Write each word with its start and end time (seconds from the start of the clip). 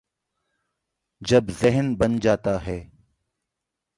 جب 1.21 1.43
ذہن 1.59 1.95
بن 1.95 2.19
جاتا 2.19 2.65
ہے۔ 2.65 2.89